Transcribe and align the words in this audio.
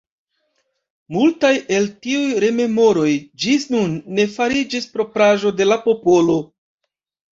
Multaj 1.15 1.51
el 1.79 1.85
tiuj 2.07 2.23
rememoroj 2.45 3.11
ĝis 3.45 3.69
nun 3.75 3.95
ne 4.21 4.27
fariĝis 4.39 4.89
propraĵo 4.97 5.53
de 5.61 5.69
la 5.73 5.79
popolo. 5.89 6.39